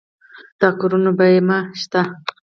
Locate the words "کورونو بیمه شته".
0.79-2.01